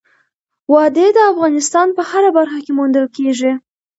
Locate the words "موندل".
2.77-3.05